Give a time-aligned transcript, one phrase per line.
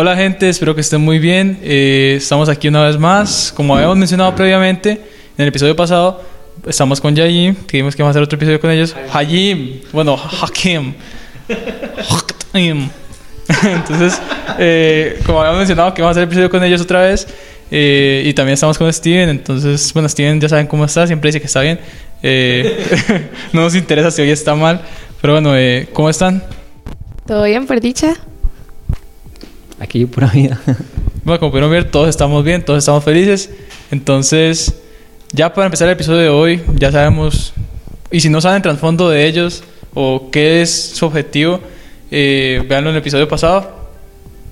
[0.00, 1.58] Hola gente, espero que estén muy bien.
[1.62, 3.52] Eh, estamos aquí una vez más.
[3.54, 6.22] Como habíamos mencionado previamente, en el episodio pasado,
[6.66, 7.54] estamos con Yayim.
[7.70, 8.96] Dijimos que vamos a hacer otro episodio con ellos.
[9.12, 10.94] Hayim, bueno, Hakim.
[12.54, 14.18] Entonces,
[14.58, 17.28] eh, como habíamos mencionado que vamos a hacer el episodio con ellos otra vez.
[17.70, 19.28] eh, y también estamos con Steven.
[19.28, 21.06] Entonces, bueno, Steven ya saben cómo está.
[21.06, 21.78] Siempre dice que está bien.
[22.22, 24.80] Eh, no nos interesa si hoy está mal.
[25.20, 26.42] Pero bueno, eh, ¿cómo están?
[27.26, 28.16] ¿Todo bien, por dicha?
[29.80, 30.60] Aquí pura vida.
[31.22, 33.50] Bueno, como pudieron ver, todos estamos bien, todos estamos felices.
[33.90, 34.74] Entonces,
[35.32, 37.52] ya para empezar el episodio de hoy, ya sabemos,
[38.10, 39.62] y si no saben trasfondo de ellos
[39.92, 41.60] o qué es su objetivo,
[42.10, 43.70] eh, véanlo en el episodio pasado.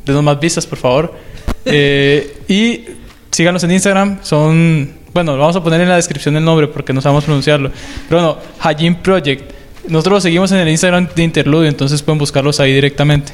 [0.05, 1.15] Denos más vistas, por favor.
[1.71, 2.85] Eh, y
[3.31, 6.95] síganos en Instagram, son, bueno, lo vamos a poner en la descripción el nombre porque
[6.95, 7.71] no sabemos pronunciarlo.
[8.09, 9.53] Pero bueno, Hajin Project.
[9.87, 13.33] Nosotros los seguimos en el Instagram de Interludio, entonces pueden buscarlos ahí directamente.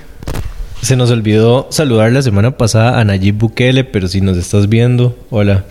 [0.85, 5.17] Se nos olvidó saludar la semana pasada a Nayib Bukele, pero si nos estás viendo,
[5.31, 5.65] hola.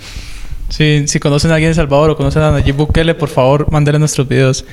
[0.70, 4.00] Si, si conocen a alguien de Salvador o conocen a Nayib Bukele, por favor, mándenle
[4.00, 4.66] nuestros videos.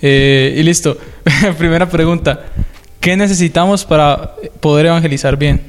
[0.00, 0.96] Eh, y listo.
[1.58, 2.46] Primera pregunta.
[2.98, 5.60] ¿Qué necesitamos para poder evangelizar bien?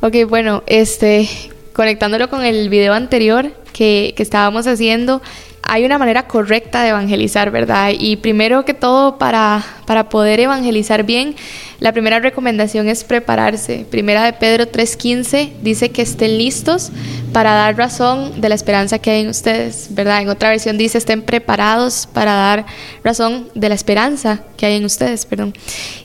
[0.00, 1.30] Ok, bueno, este,
[1.72, 5.22] conectándolo con el video anterior que, que estábamos haciendo,
[5.68, 7.92] hay una manera correcta de evangelizar, ¿verdad?
[7.98, 11.34] Y primero que todo, para, para poder evangelizar bien,
[11.80, 13.84] la primera recomendación es prepararse.
[13.90, 16.90] Primera de Pedro 3.15 dice que estén listos
[17.32, 20.22] para dar razón de la esperanza que hay en ustedes, ¿verdad?
[20.22, 22.66] En otra versión dice estén preparados para dar
[23.02, 25.52] razón de la esperanza que hay en ustedes, perdón.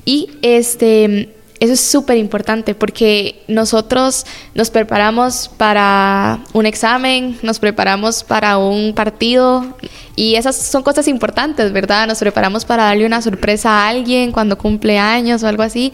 [0.06, 1.36] Y este...
[1.62, 8.96] Eso es súper importante porque nosotros nos preparamos para un examen, nos preparamos para un
[8.96, 9.78] partido
[10.16, 12.08] y esas son cosas importantes, ¿verdad?
[12.08, 15.94] Nos preparamos para darle una sorpresa a alguien cuando cumple años o algo así.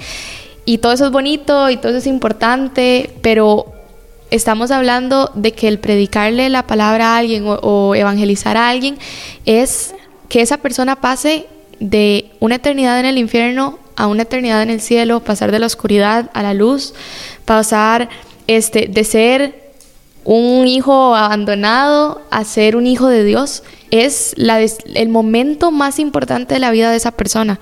[0.63, 3.65] Y todo eso es bonito y todo eso es importante, pero
[4.31, 8.97] estamos hablando de que el predicarle la palabra a alguien o, o evangelizar a alguien
[9.45, 9.93] es
[10.29, 11.45] que esa persona pase
[11.81, 15.65] de una eternidad en el infierno a una eternidad en el cielo, pasar de la
[15.65, 16.93] oscuridad a la luz,
[17.43, 18.07] pasar
[18.47, 19.67] este, de ser
[20.23, 26.59] un hijo abandonado a ser un hijo de Dios, es el momento más importante de
[26.59, 27.59] la vida de esa persona.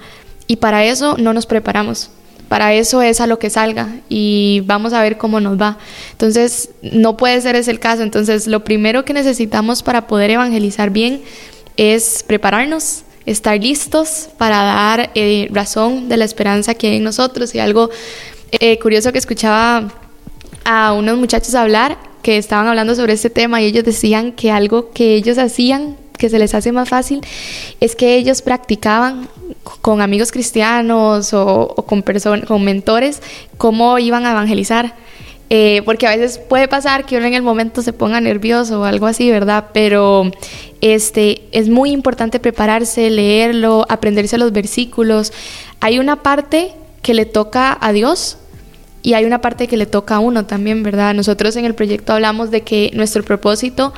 [0.47, 2.12] Y para eso no nos preparamos.
[2.47, 5.78] Para eso es a lo que salga y vamos a ver cómo nos va.
[6.12, 8.03] Entonces, no puede ser ese el caso.
[8.03, 11.22] Entonces, lo primero que necesitamos para poder evangelizar bien
[11.78, 17.56] es prepararnos, estar listos para dar eh, razón de la esperanza que hay en nosotros.
[17.56, 17.90] Y algo
[18.52, 19.91] eh, curioso que escuchaba
[20.63, 24.91] a unos muchachos hablar que estaban hablando sobre este tema y ellos decían que algo
[24.91, 27.22] que ellos hacían que se les hace más fácil
[27.80, 29.28] es que ellos practicaban
[29.81, 32.03] con amigos cristianos o, o con
[32.47, 33.22] con mentores
[33.58, 34.96] cómo iban a evangelizar
[35.50, 38.83] eh, porque a veces puede pasar que uno en el momento se ponga nervioso o
[38.83, 39.66] algo así, ¿verdad?
[39.73, 40.31] Pero
[40.81, 45.34] este, es muy importante prepararse, leerlo, aprenderse los versículos.
[45.81, 48.38] Hay una parte que le toca a Dios
[49.03, 51.13] y hay una parte que le toca a uno también, ¿verdad?
[51.13, 53.94] Nosotros en el proyecto hablamos de que nuestro propósito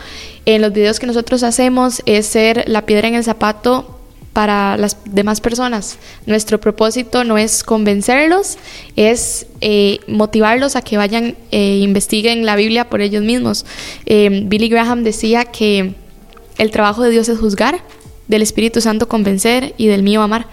[0.46, 3.97] en los videos que nosotros hacemos es ser la piedra en el zapato
[4.38, 5.98] para las demás personas.
[6.28, 8.59] Nuestro propósito no es convencerlos,
[8.96, 13.66] es eh, motivarlos a que vayan e investiguen la Biblia por ellos mismos.
[14.06, 15.96] Eh, Billy Graham decía que
[16.59, 17.81] el trabajo de Dios es juzgar,
[18.28, 20.46] del Espíritu Santo convencer y del mío amar.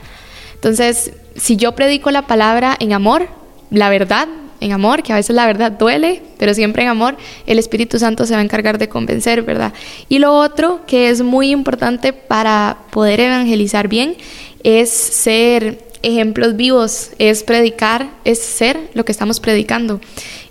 [0.55, 3.29] Entonces, si yo predico la palabra en amor,
[3.69, 4.29] la verdad,
[4.65, 7.17] en amor, que a veces la verdad duele, pero siempre en amor,
[7.47, 9.75] el Espíritu Santo se va a encargar de convencer, ¿verdad?
[10.09, 14.17] Y lo otro que es muy importante para poder evangelizar bien
[14.63, 20.01] es ser ejemplos vivos, es predicar, es ser lo que estamos predicando.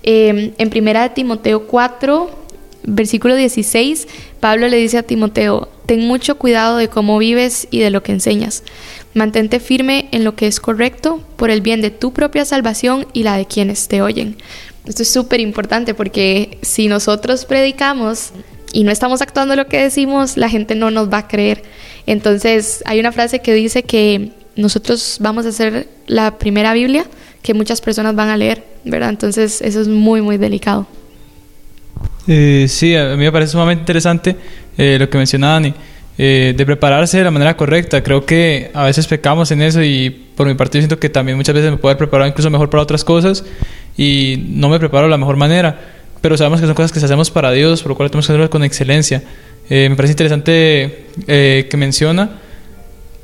[0.04, 2.30] Eh, en primera de Timoteo 4,
[2.83, 4.07] versículo 16,
[4.39, 8.12] Pablo le dice a Timoteo, ten mucho cuidado de cómo vives y de lo que
[8.12, 8.63] enseñas.
[9.13, 13.24] Mantente firme en lo que es correcto por el bien de tu propia salvación y
[13.24, 14.38] la de quienes te oyen.
[14.86, 18.31] Esto es súper importante porque si nosotros predicamos
[18.74, 21.63] y no estamos actuando lo que decimos, la gente no nos va a creer.
[22.06, 27.06] Entonces hay una frase que dice que nosotros vamos a hacer la primera Biblia
[27.42, 29.09] que muchas personas van a leer, ¿verdad?
[29.09, 30.88] Entonces eso es muy, muy delicado.
[32.27, 34.36] Eh, sí, a mí me parece sumamente interesante
[34.77, 35.74] eh, lo que mencionaba Dani,
[36.18, 38.04] eh, de prepararse de la manera correcta.
[38.04, 41.56] Creo que a veces pecamos en eso y por mi parte siento que también muchas
[41.56, 43.44] veces me puedo haber preparado incluso mejor para otras cosas
[43.98, 45.80] y no me preparo de la mejor manera.
[46.21, 48.50] Pero sabemos que son cosas que hacemos para Dios, por lo cual tenemos que hacerlo
[48.50, 49.24] con excelencia.
[49.69, 52.39] Eh, me parece interesante eh, que menciona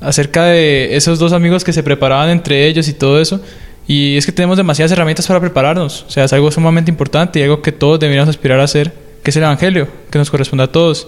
[0.01, 3.39] acerca de esos dos amigos que se preparaban entre ellos y todo eso.
[3.88, 6.06] Y es que tenemos demasiadas herramientas para prepararnos.
[6.07, 8.94] O sea, es algo sumamente importante y algo que todos deberíamos aspirar a hacer,
[9.24, 11.07] que es el Evangelio, que nos corresponde a todos.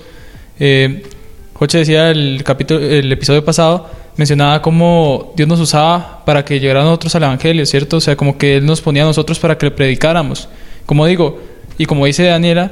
[1.62, 3.88] Joche decía el, capítulo, el episodio pasado,
[4.18, 7.98] mencionaba cómo Dios nos usaba para que llegaran nosotros al Evangelio, ¿cierto?
[7.98, 10.50] O sea, como que Él nos ponía a nosotros para que le predicáramos.
[10.88, 11.40] Como digo,
[11.78, 12.72] y como dice Daniela,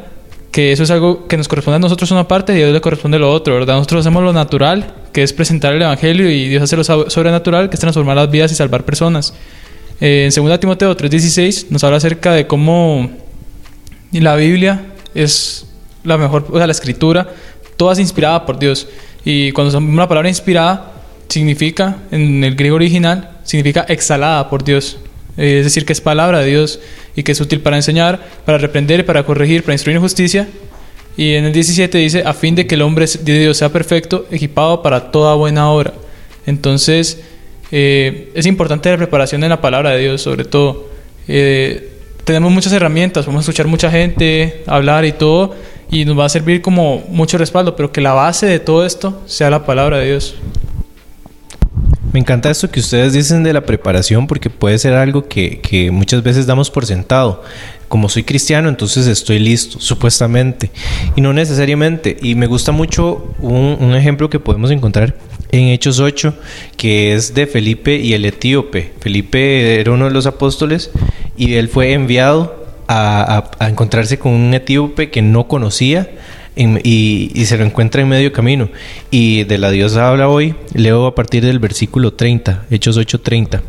[0.52, 2.82] que eso es algo que nos corresponde a nosotros una parte y a Dios le
[2.82, 3.76] corresponde lo otro, ¿verdad?
[3.76, 7.76] Nosotros hacemos lo natural, que es presentar el Evangelio, y Dios hace lo sobrenatural, que
[7.76, 9.36] es transformar las vidas y salvar personas.
[10.02, 13.12] Eh, en 2 Timoteo 3:16 nos habla acerca de cómo
[14.12, 14.82] la Biblia
[15.14, 15.68] es
[16.04, 17.28] la mejor, o sea, la escritura,
[17.80, 18.90] toda es inspirada por Dios.
[19.24, 20.92] Y cuando usamos la palabra inspirada,
[21.30, 24.98] significa, en el griego original, significa exhalada por Dios.
[25.38, 26.82] Eh, es decir, que es palabra de Dios
[27.16, 30.50] y que es útil para enseñar, para reprender, para corregir, para instruir en justicia.
[31.16, 34.26] Y en el 17 dice, a fin de que el hombre de Dios sea perfecto,
[34.30, 35.94] equipado para toda buena obra.
[36.46, 37.22] Entonces,
[37.72, 40.90] eh, es importante la preparación en la palabra de Dios, sobre todo.
[41.30, 41.92] Eh,
[42.26, 45.56] tenemos muchas herramientas, podemos escuchar mucha gente, hablar y todo,
[45.90, 49.22] y nos va a servir como mucho respaldo, pero que la base de todo esto
[49.26, 50.36] sea la palabra de Dios.
[52.12, 55.92] Me encanta esto que ustedes dicen de la preparación porque puede ser algo que, que,
[55.92, 57.44] muchas veces damos por sentado.
[57.88, 60.72] Como soy cristiano, entonces estoy listo, supuestamente.
[61.16, 62.18] Y no necesariamente.
[62.20, 65.16] Y me gusta mucho un, un ejemplo que podemos encontrar
[65.52, 66.34] en Hechos 8,
[66.78, 68.92] que es de Felipe y el etíope.
[69.00, 70.90] Felipe era uno de los apóstoles
[71.38, 72.59] y él fue enviado
[72.90, 76.10] a, encontrarse con un etíope que no conocía
[76.56, 78.70] y, se lo encuentra en medio camino.
[79.12, 83.62] Y de la diosa habla hoy, leo a partir del versículo 30, Hechos 8:30.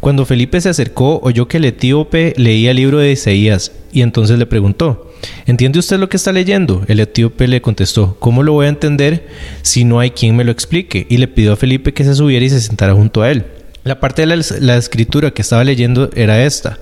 [0.00, 4.38] Cuando Felipe se acercó, oyó que el etíope leía el libro de Isaías y entonces
[4.38, 5.12] le preguntó,
[5.46, 6.84] ¿entiende usted lo que está leyendo?
[6.86, 9.26] El etíope le contestó, ¿cómo lo voy a entender
[9.62, 11.06] si no hay quien me lo explique?
[11.10, 13.44] Y le pidió a Felipe que se subiera y se sentara junto a él.
[13.82, 16.78] La parte de la, la escritura que estaba leyendo era esta.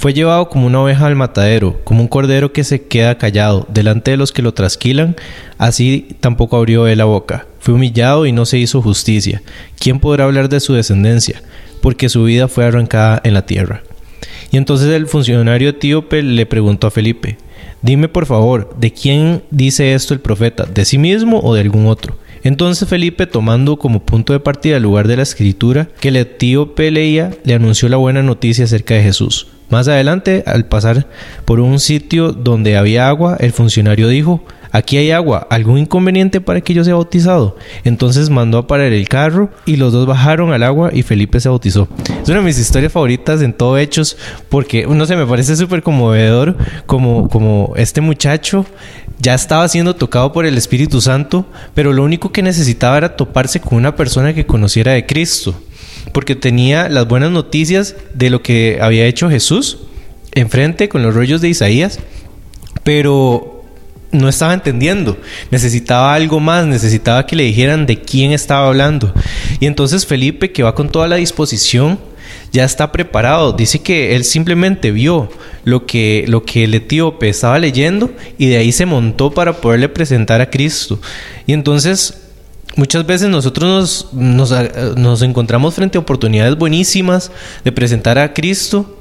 [0.00, 4.12] Fue llevado como una oveja al matadero, como un cordero que se queda callado delante
[4.12, 5.14] de los que lo trasquilan,
[5.58, 7.46] así tampoco abrió él la boca.
[7.58, 9.42] Fue humillado y no se hizo justicia.
[9.78, 11.42] ¿Quién podrá hablar de su descendencia?
[11.82, 13.82] Porque su vida fue arrancada en la tierra.
[14.50, 17.36] Y entonces el funcionario etíope le preguntó a Felipe,
[17.82, 20.64] Dime por favor, ¿de quién dice esto el profeta?
[20.64, 22.16] ¿De sí mismo o de algún otro?
[22.42, 26.90] Entonces Felipe, tomando como punto de partida el lugar de la escritura que el etíope
[26.90, 29.48] leía, le anunció la buena noticia acerca de Jesús.
[29.70, 31.06] Más adelante, al pasar
[31.44, 36.60] por un sitio donde había agua, el funcionario dijo, aquí hay agua, ¿algún inconveniente para
[36.60, 37.56] que yo sea bautizado?
[37.84, 41.48] Entonces mandó a parar el carro y los dos bajaron al agua y Felipe se
[41.48, 41.88] bautizó.
[42.20, 44.16] Es una de mis historias favoritas en todo Hechos
[44.48, 46.56] porque, no sé, me parece súper conmovedor
[46.86, 48.66] como, como este muchacho
[49.20, 53.60] ya estaba siendo tocado por el Espíritu Santo, pero lo único que necesitaba era toparse
[53.60, 55.54] con una persona que conociera de Cristo
[56.12, 59.78] porque tenía las buenas noticias de lo que había hecho Jesús
[60.32, 61.98] enfrente con los rollos de Isaías,
[62.84, 63.64] pero
[64.12, 65.16] no estaba entendiendo,
[65.50, 69.12] necesitaba algo más, necesitaba que le dijeran de quién estaba hablando.
[69.60, 71.98] Y entonces Felipe, que va con toda la disposición,
[72.52, 73.52] ya está preparado.
[73.52, 75.30] Dice que él simplemente vio
[75.64, 79.88] lo que, lo que el etíope estaba leyendo y de ahí se montó para poderle
[79.88, 81.00] presentar a Cristo.
[81.46, 82.29] Y entonces
[82.76, 84.54] Muchas veces nosotros nos,
[84.96, 87.32] nos, encontramos frente a oportunidades buenísimas
[87.64, 88.96] de presentar a Cristo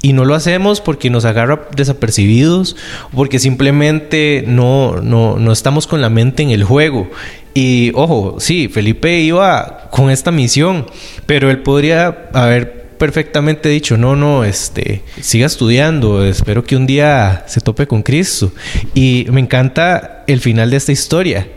[0.00, 2.76] y no lo hacemos porque nos agarra desapercibidos
[3.12, 7.10] porque simplemente no, no, no estamos con la mente en el juego.
[7.54, 10.86] Y ojo, sí, Felipe iba con esta misión,
[11.26, 17.44] pero él podría haber perfectamente dicho, no, no, este, siga estudiando, espero que un día
[17.48, 18.52] se tope con Cristo.
[18.94, 21.48] Y me encanta el final de esta historia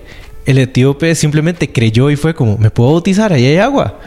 [0.45, 3.33] el etíope simplemente creyó y fue como, ¿me puedo bautizar?
[3.33, 3.99] Ahí hay agua.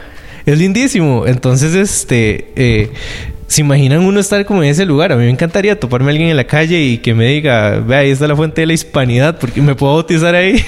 [0.45, 1.25] Es lindísimo.
[1.25, 2.91] Entonces, este, eh,
[3.47, 5.11] ¿se imaginan uno estar como en ese lugar?
[5.11, 7.95] A mí me encantaría toparme a alguien en la calle y que me diga, ve,
[7.95, 10.63] ahí está la fuente de la hispanidad, porque me puedo bautizar ahí.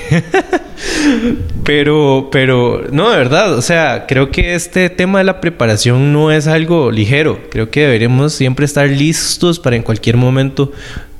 [1.64, 6.32] pero, pero, no, de verdad, o sea, creo que este tema de la preparación no
[6.32, 7.40] es algo ligero.
[7.52, 10.72] Creo que deberemos siempre estar listos para en cualquier momento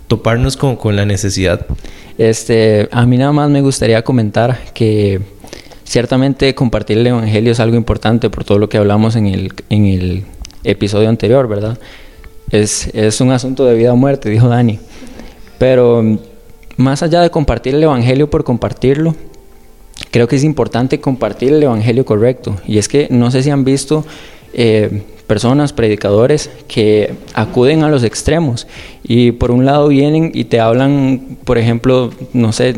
[0.08, 1.66] toparnos con, con la necesidad.
[2.18, 5.22] Este, a mí nada más me gustaría comentar que
[5.84, 9.86] ciertamente compartir el Evangelio es algo importante por todo lo que hablamos en el, en
[9.86, 10.24] el
[10.64, 11.78] episodio anterior, ¿verdad?
[12.52, 14.80] Es, es un asunto de vida o muerte, dijo Dani.
[15.58, 16.04] Pero
[16.76, 19.16] más allá de compartir el Evangelio por compartirlo,
[20.12, 22.56] creo que es importante compartir el Evangelio correcto.
[22.66, 24.06] Y es que no sé si han visto
[24.54, 28.66] eh, personas, predicadores, que acuden a los extremos
[29.04, 32.76] y por un lado vienen y te hablan, por ejemplo, no sé,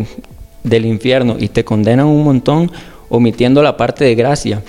[0.63, 2.71] del infierno y te condenan un montón
[3.09, 4.61] omitiendo la parte de gracia.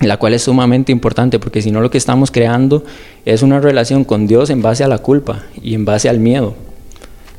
[0.00, 2.84] la cual es sumamente importante porque si no lo que estamos creando
[3.26, 6.54] es una relación con Dios en base a la culpa y en base al miedo,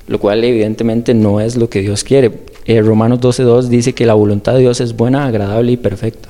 [0.08, 2.32] lo cual evidentemente no es lo que Dios quiere.
[2.66, 6.30] Eh, Romanos 12.2 dice que la voluntad de Dios es buena, agradable y perfecta.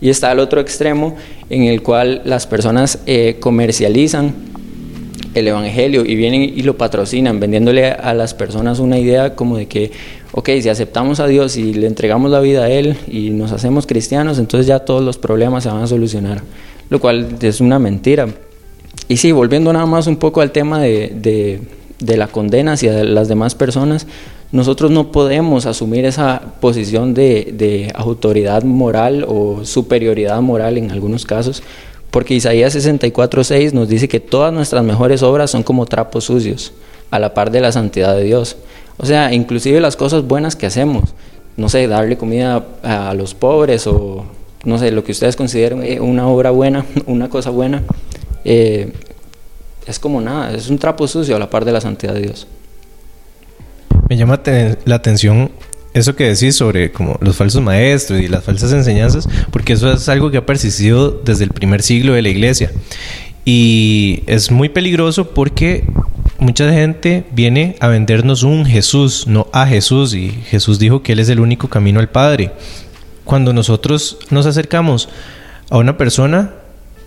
[0.00, 1.16] Y está el otro extremo
[1.50, 4.34] en el cual las personas eh, comercializan
[5.34, 9.66] el Evangelio y vienen y lo patrocinan, vendiéndole a las personas una idea como de
[9.66, 9.90] que,
[10.32, 13.86] ok, si aceptamos a Dios y le entregamos la vida a Él y nos hacemos
[13.86, 16.42] cristianos, entonces ya todos los problemas se van a solucionar,
[16.90, 18.28] lo cual es una mentira.
[19.08, 21.60] Y sí, volviendo nada más un poco al tema de, de,
[22.00, 24.06] de la condena hacia las demás personas,
[24.50, 31.62] nosotros no podemos asumir esa posición de, autoridad moral o superioridad moral en algunos casos,
[32.10, 36.72] porque Isaías 64.6 nos dice que todas nuestras mejores obras son como trapos sucios,
[37.10, 38.56] a la par de la santidad de Dios.
[38.96, 41.14] O sea, inclusive las cosas buenas que hacemos,
[41.56, 44.24] no sé, darle comida a, los pobres o
[44.64, 47.82] no sé, lo que ustedes consideren eh, una obra buena, una cosa buena,
[48.44, 48.92] eh,
[49.86, 52.46] es como nada, es un trapo sucio a la par de la santidad de Dios.
[54.08, 54.40] Me llama
[54.84, 55.50] la atención
[55.94, 60.08] eso que decís sobre como los falsos maestros y las falsas enseñanzas, porque eso es
[60.08, 62.70] algo que ha persistido desde el primer siglo de la iglesia.
[63.44, 65.84] Y es muy peligroso porque
[66.38, 71.20] mucha gente viene a vendernos un Jesús, no a Jesús, y Jesús dijo que Él
[71.20, 72.52] es el único camino al Padre.
[73.24, 75.08] Cuando nosotros nos acercamos
[75.70, 76.54] a una persona,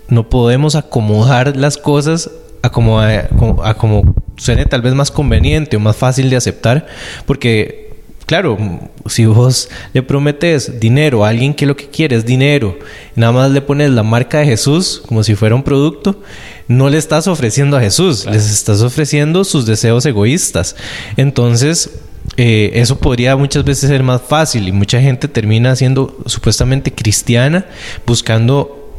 [0.08, 2.30] no podemos acomodar las cosas
[2.62, 6.88] a como, a, como suene tal vez más conveniente o más fácil de aceptar,
[7.28, 7.92] porque
[8.26, 8.58] claro,
[9.06, 12.80] si vos le prometes dinero a alguien que lo que quiere es dinero,
[13.16, 16.24] nada más le pones la marca de Jesús como si fuera un producto,
[16.68, 20.76] no le estás ofreciendo a Jesús, les estás ofreciendo sus deseos egoístas.
[21.18, 21.92] Entonces,
[22.38, 27.68] eh, eso podría muchas veces ser más fácil y mucha gente termina siendo supuestamente cristiana
[28.08, 28.92] buscando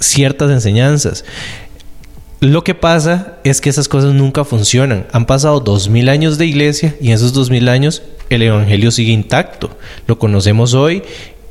[0.00, 1.24] ciertas enseñanzas.
[2.40, 5.06] Lo que pasa es que esas cosas nunca funcionan.
[5.12, 8.90] Han pasado dos mil años de iglesia y en esos dos mil años el evangelio
[8.90, 9.70] sigue intacto.
[10.06, 11.02] Lo conocemos hoy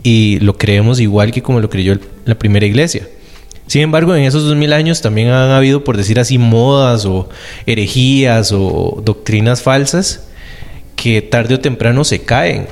[0.01, 3.08] y lo creemos igual que como lo creyó la primera iglesia.
[3.67, 7.29] Sin embargo, en esos dos mil años también han habido, por decir así, modas o
[7.67, 10.27] herejías o doctrinas falsas
[10.96, 12.65] que tarde o temprano se caen.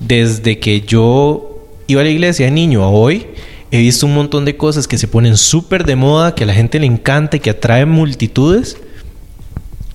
[0.00, 3.28] Desde que yo iba a la iglesia niño a hoy,
[3.72, 6.52] he visto un montón de cosas que se ponen súper de moda, que a la
[6.52, 8.76] gente le encanta y que atraen multitudes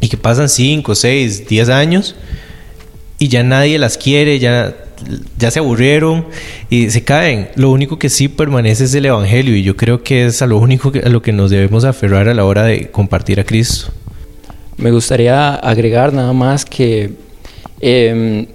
[0.01, 2.15] y que pasan 5, 6, 10 años
[3.19, 4.75] y ya nadie las quiere, ya,
[5.37, 6.25] ya se aburrieron
[6.71, 7.49] y se caen.
[7.53, 10.57] Lo único que sí permanece es el Evangelio y yo creo que es a lo
[10.57, 13.91] único a lo que nos debemos aferrar a la hora de compartir a Cristo.
[14.77, 17.11] Me gustaría agregar nada más que
[17.79, 18.47] eh,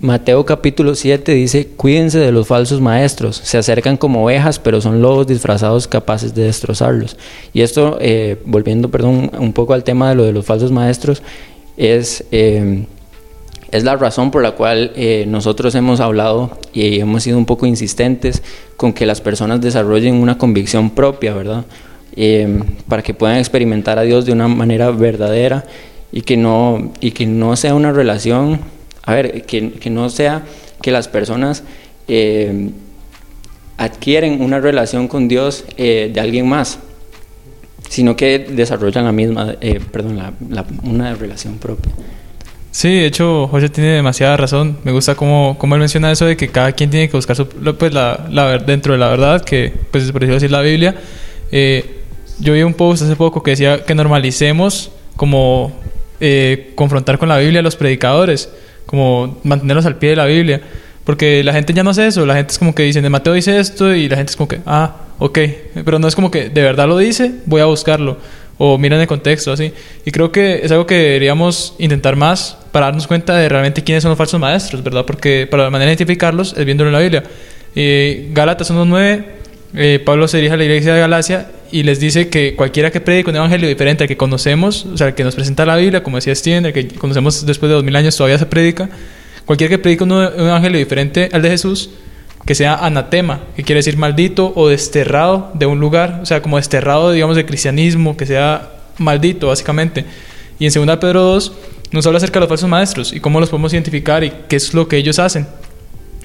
[0.00, 5.02] Mateo capítulo 7 dice, cuídense de los falsos maestros, se acercan como ovejas, pero son
[5.02, 7.16] lobos disfrazados capaces de destrozarlos.
[7.52, 11.20] Y esto, eh, volviendo, perdón, un poco al tema de lo de los falsos maestros,
[11.76, 12.84] es, eh,
[13.72, 17.66] es la razón por la cual eh, nosotros hemos hablado y hemos sido un poco
[17.66, 18.44] insistentes
[18.76, 21.64] con que las personas desarrollen una convicción propia, ¿verdad?
[22.88, 25.64] para que puedan experimentar a Dios de una manera verdadera
[26.10, 28.58] y que no, y que no sea una relación
[29.08, 30.42] a ver, que, que no sea
[30.82, 31.64] que las personas
[32.08, 32.68] eh,
[33.78, 36.78] adquieren una relación con Dios eh, de alguien más,
[37.88, 41.90] sino que desarrollan la misma, eh, perdón, la, la, una relación propia.
[42.70, 44.76] Sí, de hecho, José tiene demasiada razón.
[44.84, 47.48] Me gusta cómo, cómo él menciona eso de que cada quien tiene que buscar su,
[47.48, 50.94] pues, la, la, dentro de la verdad, que pues es por decir la Biblia.
[52.40, 55.72] yo vi un post hace poco que decía que normalicemos como
[56.74, 58.50] confrontar con la Biblia a los predicadores
[58.88, 60.62] como mantenerlos al pie de la Biblia.
[61.04, 63.34] Porque la gente ya no hace eso, la gente es como que dice, de Mateo
[63.34, 65.38] dice esto y la gente es como que, ah, ok,
[65.84, 68.18] pero no es como que de verdad lo dice, voy a buscarlo.
[68.60, 69.72] O miran el contexto, así.
[70.04, 74.02] Y creo que es algo que deberíamos intentar más para darnos cuenta de realmente quiénes
[74.02, 75.04] son los falsos maestros, ¿verdad?
[75.06, 77.22] Porque para la manera de identificarlos es viéndolo en la Biblia.
[77.74, 79.24] Y Gálatas 1.9,
[79.74, 83.00] eh, Pablo se dirige a la iglesia de Galacia y les dice que cualquiera que
[83.00, 86.02] predique un evangelio diferente al que conocemos, o sea, el que nos presenta la Biblia,
[86.02, 88.88] como decía Steven, el que conocemos después de dos mil años todavía se predica,
[89.44, 91.90] cualquiera que predique un, evangelio diferente al de Jesús,
[92.46, 96.56] que sea anatema, que quiere decir maldito o desterrado de un lugar, o sea, como
[96.56, 100.06] desterrado, digamos, del cristianismo, que sea maldito, básicamente.
[100.58, 101.52] Y en 2 Pedro 2
[101.92, 104.72] nos habla acerca de los falsos maestros y cómo los podemos identificar y qué es
[104.72, 105.46] lo que ellos hacen.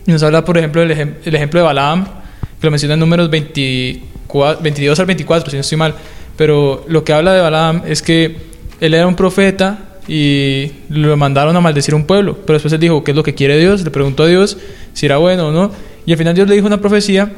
[0.07, 2.22] Y nos habla, por ejemplo, el ejemplo de Balaam,
[2.63, 5.95] que lo menciona en números 24 22 al 24, si no estoy mal.
[6.37, 8.37] Pero lo que habla de Balaam es que
[8.79, 12.37] él era un profeta y lo mandaron a maldecir un pueblo.
[12.45, 13.83] Pero después él dijo, ¿qué es lo que quiere Dios?
[13.83, 14.57] Le preguntó a Dios
[14.93, 15.71] si era bueno o no.
[16.05, 17.33] Y al final Dios le dijo una profecía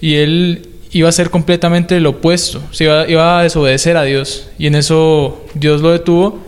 [0.00, 4.48] y él iba a ser completamente lo opuesto, se iba, iba a desobedecer a Dios.
[4.58, 6.40] Y en eso Dios lo detuvo,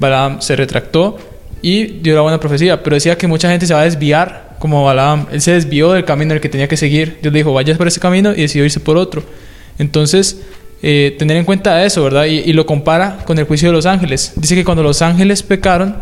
[0.00, 1.16] Balaam se retractó
[1.62, 4.84] y dio la buena profecía, pero decía que mucha gente se va a desviar como
[4.84, 5.26] Balaam.
[5.32, 7.18] Él se desvió del camino el que tenía que seguir.
[7.22, 9.22] Dios le dijo, vayas por ese camino y decidió irse por otro.
[9.78, 10.40] Entonces,
[10.82, 12.26] eh, tener en cuenta eso, ¿verdad?
[12.26, 14.32] Y, lo compara con el juicio de los ángeles.
[14.36, 15.96] Dice que cuando los ángeles pecaron,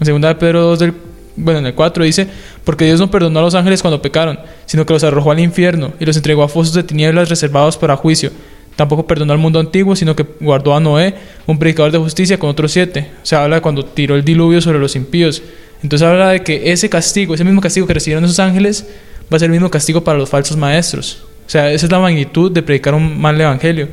[0.00, 0.94] en 2 de Pedro 2 del
[1.34, 2.26] bueno, en el 4 dice,
[2.64, 5.92] porque Dios no perdonó a los ángeles cuando pecaron, sino que los arrojó al infierno
[5.98, 8.30] y los entregó a fosos de tinieblas reservados para juicio.
[8.76, 11.14] Tampoco perdonó al mundo antiguo, sino que guardó a Noé,
[11.46, 13.10] un predicador de justicia, con otros siete.
[13.22, 15.42] O sea, habla de cuando tiró el diluvio sobre los impíos.
[15.82, 18.86] Entonces habla de que ese castigo, ese mismo castigo que recibieron esos ángeles,
[19.32, 21.24] va a ser el mismo castigo para los falsos maestros.
[21.46, 23.88] O sea, esa es la magnitud de predicar un mal evangelio.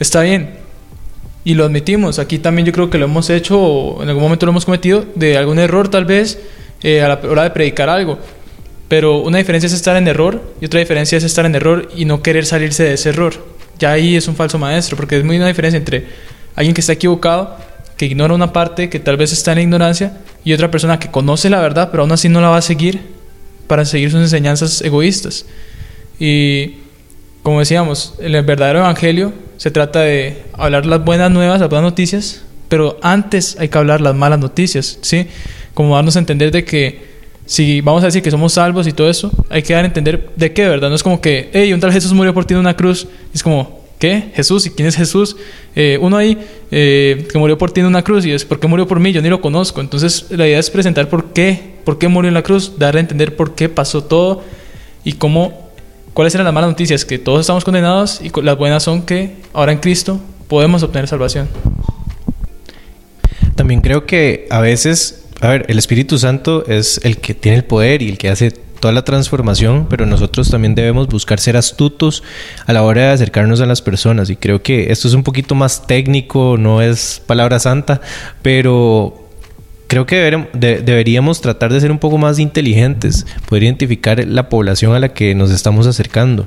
[0.00, 0.56] Está bien.
[1.44, 2.18] Y lo admitimos.
[2.18, 5.04] Aquí también yo creo que lo hemos hecho, o en algún momento lo hemos cometido,
[5.14, 6.38] de algún error tal vez,
[6.82, 8.18] eh, a la hora de predicar algo.
[8.88, 12.04] Pero una diferencia es estar en error y otra diferencia es estar en error y
[12.04, 13.55] no querer salirse de ese error.
[13.78, 16.06] Ya ahí es un falso maestro, porque es muy una diferencia entre
[16.54, 17.56] alguien que está equivocado,
[17.96, 21.50] que ignora una parte, que tal vez está en ignorancia, y otra persona que conoce
[21.50, 23.00] la verdad, pero aún así no la va a seguir
[23.66, 25.46] para seguir sus enseñanzas egoístas.
[26.18, 26.76] Y
[27.42, 32.42] como decíamos, el verdadero evangelio se trata de hablar las buenas nuevas, las buenas noticias,
[32.68, 35.28] pero antes hay que hablar las malas noticias, ¿sí?
[35.74, 37.15] Como darnos a entender de que
[37.46, 40.30] si vamos a decir que somos salvos y todo eso, hay que dar a entender
[40.36, 40.88] de qué, ¿verdad?
[40.88, 43.06] No es como que, hey, un tal Jesús murió por ti en una cruz.
[43.32, 44.32] Es como, ¿qué?
[44.34, 44.66] ¿Jesús?
[44.66, 45.36] ¿Y quién es Jesús?
[45.74, 46.36] Eh, uno ahí
[46.70, 49.12] eh, que murió por ti en una cruz y es, ¿por qué murió por mí?
[49.12, 49.80] Yo ni lo conozco.
[49.80, 53.00] Entonces, la idea es presentar por qué, por qué murió en la cruz, dar a
[53.00, 54.42] entender por qué pasó todo
[55.04, 55.70] y cómo,
[56.14, 59.70] cuáles eran las malas noticias, que todos estamos condenados y las buenas son que ahora
[59.70, 61.48] en Cristo podemos obtener salvación.
[63.54, 67.64] También creo que a veces a ver, el Espíritu Santo es el que tiene el
[67.64, 72.22] poder y el que hace toda la transformación, pero nosotros también debemos buscar ser astutos
[72.66, 74.30] a la hora de acercarnos a las personas.
[74.30, 78.00] Y creo que esto es un poquito más técnico, no es palabra santa,
[78.42, 79.28] pero
[79.86, 85.00] creo que deberíamos tratar de ser un poco más inteligentes, poder identificar la población a
[85.00, 86.46] la que nos estamos acercando.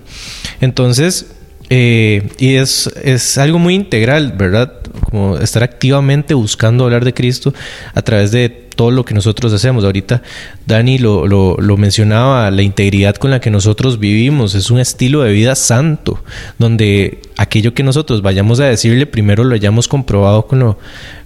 [0.62, 1.28] Entonces,
[1.70, 4.74] eh, y es, es algo muy integral, ¿verdad?
[5.10, 7.54] Como estar activamente buscando hablar de Cristo
[7.94, 9.84] a través de todo lo que nosotros hacemos.
[9.84, 10.22] Ahorita
[10.66, 15.34] Dani lo, lo, mencionaba, la integridad con la que nosotros vivimos es un estilo de
[15.34, 16.24] vida santo,
[16.60, 20.80] donde aquello que nosotros vayamos a decirle primero lo hayamos comprobado con lo,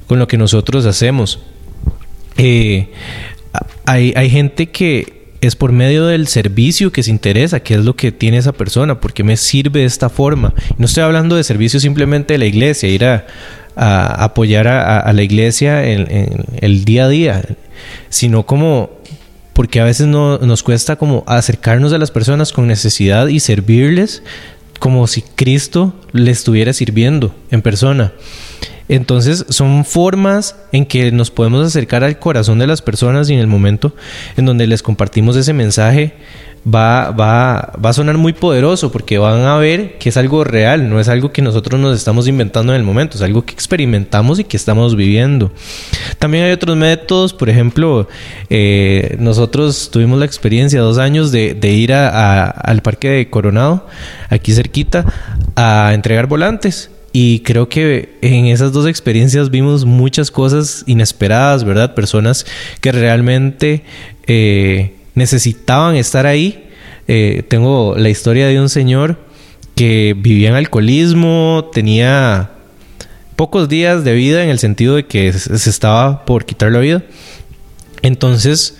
[0.08, 1.42] con lo que nosotros hacemos.
[2.38, 2.90] Eh,
[3.86, 7.96] hay, hay gente que es por medio del servicio que se interesa, qué es lo
[7.96, 10.54] que tiene esa persona, por qué me sirve de esta forma.
[10.78, 13.26] No estoy hablando de servicio simplemente de la iglesia, ir a,
[13.76, 17.44] apoyar a, la iglesia en, el día a día,
[18.10, 18.92] sino como
[19.54, 24.24] porque a veces no, nos cuesta como acercarnos a las personas con necesidad y servirles
[24.80, 28.14] como si Cristo le estuviera sirviendo en persona.
[28.94, 33.40] Entonces son formas en que nos podemos acercar al corazón de las personas y en
[33.40, 33.96] el momento
[34.38, 36.14] en donde les compartimos ese mensaje
[36.64, 40.92] va, va, va a sonar muy poderoso porque van a ver que es algo real,
[40.92, 44.38] no es algo que nosotros nos estamos inventando en el momento, es algo que experimentamos
[44.38, 45.52] y que estamos viviendo.
[46.20, 48.08] También hay otros métodos, por ejemplo,
[48.52, 53.88] eh, nosotros tuvimos la experiencia dos años de, ir al parque de Coronado,
[54.30, 55.04] aquí cerquita,
[55.56, 56.92] a entregar volantes.
[57.16, 61.94] Y creo que en esas dos experiencias vimos muchas cosas inesperadas, ¿verdad?
[61.94, 62.46] Personas
[62.82, 63.84] que realmente
[64.26, 66.70] eh, necesitaban estar ahí.
[67.08, 69.20] Eh, tengo la historia de un señor
[69.76, 72.50] que vivía en alcoholismo, tenía
[73.36, 77.04] pocos días de vida en el sentido de que se estaba por quitar la vida.
[78.02, 78.80] Entonces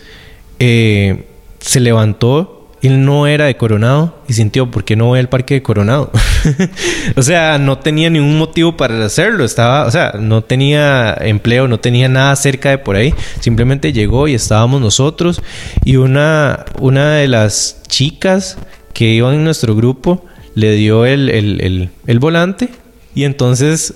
[0.58, 1.28] eh,
[1.60, 5.54] se levantó él no era de Coronado y sintió, ¿por qué no voy al parque
[5.56, 6.12] de Coronado?
[7.16, 11.80] o sea, no tenía ningún motivo para hacerlo, estaba, o sea, no tenía empleo, no
[11.80, 15.42] tenía nada cerca de por ahí, simplemente llegó y estábamos nosotros.
[15.84, 18.58] Y una, una de las chicas
[18.94, 20.26] que iban en nuestro grupo
[20.56, 22.70] le dio el, el, el, volante.
[23.16, 23.96] Y entonces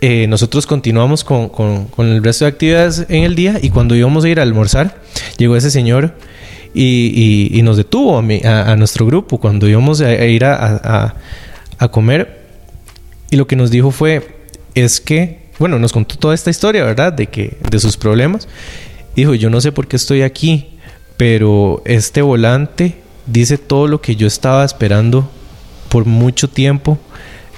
[0.00, 3.58] eh, nosotros continuamos con, con, el resto de actividades en el día.
[3.62, 5.00] Y cuando íbamos a ir a almorzar,
[5.38, 6.14] llegó ese señor
[6.74, 9.38] y, nos detuvo a, a, nuestro grupo.
[9.38, 11.14] Cuando íbamos a, ir a,
[11.90, 12.42] comer.
[13.30, 14.36] Y lo que nos dijo fue,
[14.74, 17.12] es que, bueno, nos contó toda esta historia, ¿verdad?
[17.12, 18.48] De, que, de sus problemas.
[19.16, 20.78] Dijo, yo no sé por qué estoy aquí,
[21.16, 25.30] pero este volante dice todo lo que yo estaba esperando
[25.88, 26.98] por mucho tiempo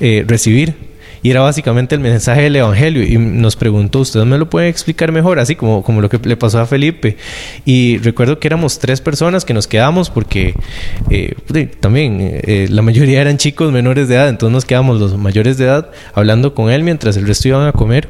[0.01, 0.94] eh, recibir.
[1.25, 5.11] Y era básicamente el mensaje del Evangelio y nos preguntó, ¿ustedes me lo pueden explicar
[5.11, 5.39] mejor?
[5.39, 7.17] Así como, como lo que le pasó a Felipe.
[7.65, 10.55] Y recuerdo que éramos tres personas que nos quedamos porque
[11.09, 11.35] eh,
[11.81, 15.65] también eh, la mayoría eran chicos menores de edad, entonces nos quedamos los mayores de
[15.65, 18.07] edad hablando con él mientras el resto iban a comer.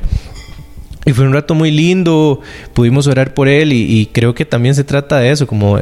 [1.06, 2.40] Y fue un rato muy lindo,
[2.72, 5.78] pudimos orar por él y, creo que también se trata de eso, como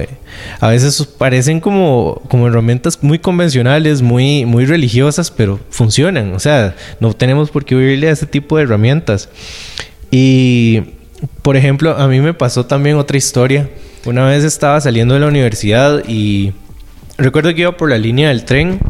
[0.60, 6.74] a veces parecen como, como herramientas muy convencionales, muy, muy religiosas, pero funcionan, o sea,
[6.98, 9.28] no tenemos por qué huirle a ese tipo de herramientas.
[10.10, 10.82] Y,
[11.42, 13.70] por ejemplo, a mí me pasó también otra historia.
[14.04, 16.52] Una vez estaba saliendo de la universidad y
[17.16, 18.80] recuerdo que iba por la línea del tren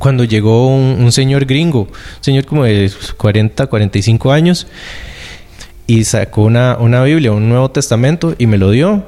[0.00, 4.66] cuando llegó un, un señor gringo, un señor como de 40, 45 años
[5.86, 9.04] y sacó una, una Biblia, un Nuevo Testamento y me lo dio.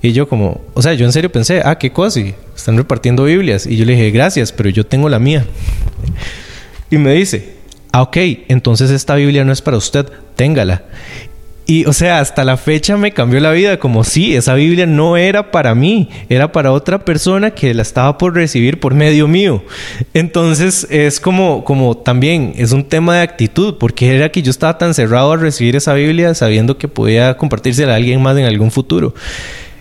[0.00, 2.20] Y yo como, o sea, yo en serio pensé, ah, qué cosa,
[2.56, 3.66] están repartiendo Biblias.
[3.66, 5.44] Y yo le dije, gracias, pero yo tengo la mía.
[6.90, 7.54] Y me dice,
[7.92, 8.16] ah, ok,
[8.48, 10.82] entonces esta Biblia no es para usted, téngala.
[11.64, 15.16] Y, o sea, hasta la fecha me cambió la vida, como si esa Biblia no
[15.16, 19.62] era para mí, era para otra persona que la estaba por recibir por medio mío.
[20.12, 24.76] Entonces, es como, como también, es un tema de actitud, porque era que yo estaba
[24.76, 28.72] tan cerrado a recibir esa Biblia sabiendo que podía compartírsela a alguien más en algún
[28.72, 29.14] futuro.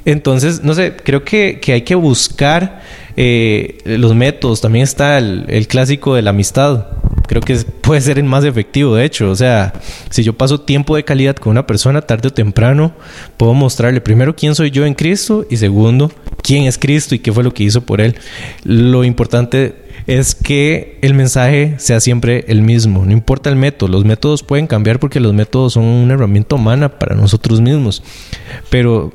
[0.06, 2.82] Entonces, no sé, creo que, que hay que buscar
[3.17, 4.62] eh, los métodos.
[4.62, 6.86] También está el, el clásico de la amistad
[7.32, 9.32] creo que puede ser el más efectivo, de hecho.
[9.32, 9.72] O sea,
[10.10, 12.91] si yo paso tiempo de calidad con una persona, tarde o temprano,
[13.38, 16.12] puedo mostrarle primero quién soy yo en Cristo y segundo,
[16.44, 18.17] quién es Cristo y qué fue lo que hizo por él.
[18.65, 19.76] Lo importante
[20.08, 24.67] es que el mensaje sea siempre el mismo, no importa el método, los métodos pueden
[24.67, 28.04] cambiar porque los métodos son una herramienta humana para nosotros mismos,
[28.70, 29.13] pero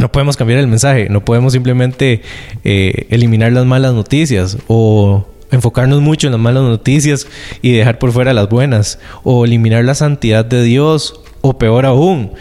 [0.00, 2.22] no podemos cambiar el mensaje, no podemos simplemente
[2.64, 7.26] eh, eliminar las malas noticias o enfocarnos mucho en las malas noticias
[7.62, 12.32] y dejar por fuera las buenas, o eliminar la santidad de Dios, o peor aún,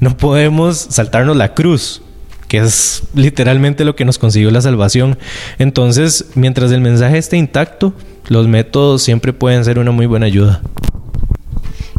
[0.00, 2.02] no podemos saltarnos la cruz,
[2.48, 5.18] que es literalmente lo que nos consiguió la salvación.
[5.58, 7.92] Entonces, mientras el mensaje esté intacto,
[8.28, 10.62] los métodos siempre pueden ser una muy buena ayuda.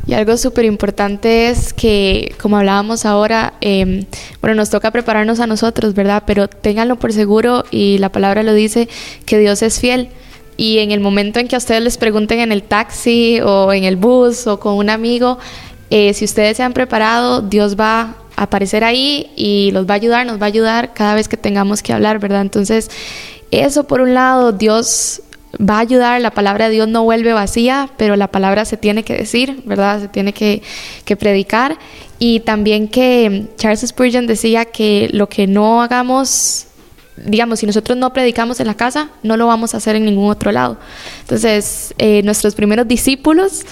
[0.07, 4.05] Y algo súper importante es que, como hablábamos ahora, em,
[4.41, 6.23] bueno, nos toca prepararnos a nosotros, ¿verdad?
[6.25, 8.89] Pero ténganlo por seguro y la palabra lo dice,
[9.25, 10.09] que Dios es fiel
[10.57, 13.83] y en el momento en que a ustedes les pregunten en el taxi o en
[13.83, 15.39] el bus o con un amigo,
[15.89, 19.95] eh, si ustedes se han preparado, Dios va a aparecer ahí y los va a
[19.95, 22.41] ayudar, nos va a ayudar cada vez que tengamos que hablar, ¿verdad?
[22.41, 22.89] Entonces,
[23.51, 25.21] eso por un lado, Dios
[25.59, 29.03] va a ayudar, la palabra de Dios no vuelve vacía, pero la palabra se tiene
[29.03, 29.99] que decir, ¿verdad?
[30.01, 30.61] Se tiene que,
[31.03, 31.77] que predicar.
[32.19, 36.67] Y también que Charles Spurgeon decía que lo que no hagamos
[37.25, 40.29] digamos, si nosotros no predicamos en la casa, no lo vamos a hacer en ningún
[40.29, 40.77] otro lado.
[41.21, 43.65] Entonces, eh, nuestros primeros discípulos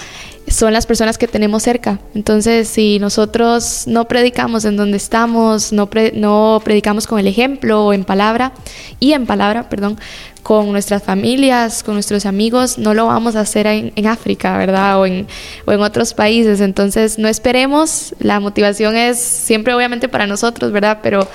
[0.50, 2.00] son las personas que tenemos cerca.
[2.16, 7.94] Entonces, si nosotros no predicamos en donde estamos, no, no predicamos con el ejemplo o
[7.94, 8.52] en palabra,
[9.00, 10.00] y en palabra, perdón,
[10.44, 15.00] con nuestras familias, con nuestros amigos, no lo vamos a hacer en, en África, ¿verdad?
[15.00, 15.28] O en,
[15.66, 16.62] o en otros países.
[16.62, 21.00] Entonces, no esperemos, la motivación es siempre obviamente para nosotros, ¿verdad?
[21.04, 21.28] Pero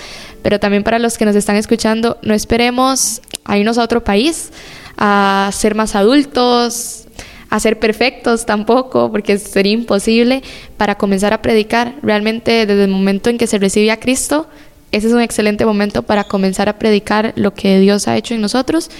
[0.44, 4.50] pero también para los que nos están escuchando, no esperemos a irnos a otro país,
[4.98, 7.06] a ser más adultos,
[7.54, 10.42] a ser perfectos tampoco, porque sería imposible
[10.76, 11.94] para comenzar a predicar.
[12.02, 14.48] Realmente desde el momento en que se recibe a Cristo,
[14.90, 18.40] ese es un excelente momento para comenzar a predicar lo que Dios ha hecho en
[18.40, 18.90] nosotros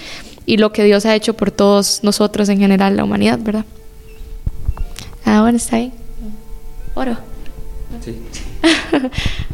[0.45, 3.65] y lo que Dios ha hecho por todos nosotros en general, la humanidad, ¿verdad?
[5.25, 5.91] Ah, bueno, está ahí.
[6.93, 7.17] Oro.
[8.05, 8.15] Sí.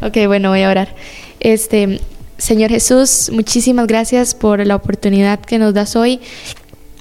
[0.00, 0.94] ok, bueno, voy a orar.
[1.40, 2.00] Este,
[2.38, 6.20] Señor Jesús, muchísimas gracias por la oportunidad que nos das hoy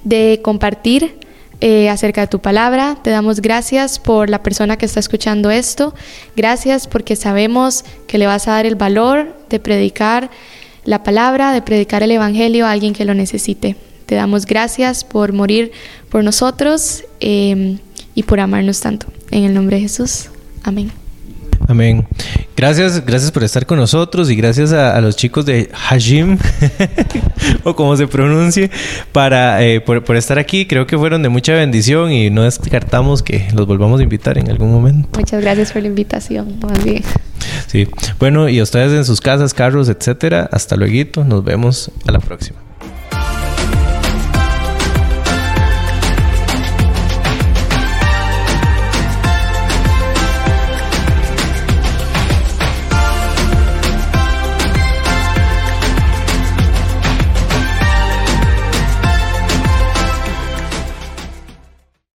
[0.03, 1.21] de compartir
[1.61, 2.97] eh, acerca de tu palabra.
[3.03, 5.93] Te damos gracias por la persona que está escuchando esto.
[6.35, 10.29] Gracias porque sabemos que le vas a dar el valor de predicar
[10.83, 13.75] la palabra, de predicar el Evangelio a alguien que lo necesite.
[14.07, 15.71] Te damos gracias por morir
[16.09, 17.77] por nosotros eh,
[18.15, 19.07] y por amarnos tanto.
[19.29, 20.29] En el nombre de Jesús.
[20.63, 21.00] Amén.
[21.67, 22.07] Amén.
[22.55, 26.37] Gracias, gracias por estar con nosotros y gracias a, los chicos de Hajim,
[27.63, 28.69] o como se pronuncie,
[29.11, 30.65] para, eh, por, por, estar aquí.
[30.65, 34.49] Creo que fueron de mucha bendición y no descartamos que los volvamos a invitar en
[34.49, 35.09] algún momento.
[35.17, 37.03] Muchas gracias por la invitación, más bien.
[37.67, 37.87] Sí,
[38.19, 40.49] bueno, y ustedes en sus casas, carros, etcétera.
[40.51, 42.70] Hasta luego, nos vemos a la próxima.